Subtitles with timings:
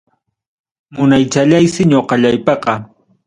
[0.95, 2.73] Munaychallaysi ñoqallaypaqa.